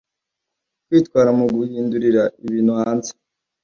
[0.87, 3.11] kwitwara muguhindurira ibintu hanze